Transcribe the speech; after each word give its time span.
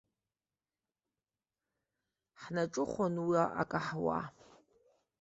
Ҳнаҿыхәон 2.41 3.15
уа 3.27 3.41
акаҳуа. 3.61 4.19